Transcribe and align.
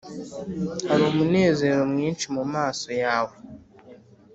hari 0.89 1.01
umunezero 1.11 1.81
mwinshi 1.91 2.25
mumaso 2.35 2.89
yawe 3.03 3.35